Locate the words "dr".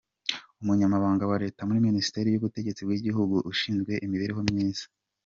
4.85-4.93